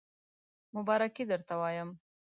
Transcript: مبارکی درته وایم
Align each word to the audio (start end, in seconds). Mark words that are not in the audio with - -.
مبارکی 0.75 1.23
درته 1.29 1.55
وایم 1.59 1.89